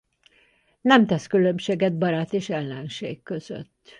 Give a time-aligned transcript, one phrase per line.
[0.81, 3.89] Nem tesz különbséget barát és ellenség között.